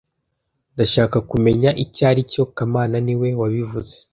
Ndashaka 0.73 1.17
kumenya 1.29 1.69
icyo 1.83 2.03
aricyo 2.09 2.41
kamana 2.55 2.95
niwe 3.05 3.29
wabivuze 3.41 3.93